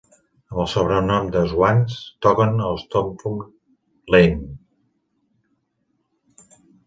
[0.53, 1.97] Amb el sobrenom de Swans,
[2.27, 3.45] toquen a Stompond
[4.15, 6.57] Lane.